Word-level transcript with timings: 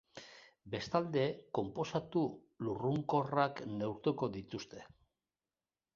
Bestalde, 0.75 1.25
konposatu 1.57 2.23
lurrunkorrak 2.69 3.63
neurtuko 3.75 4.31
dituzte. 4.39 4.85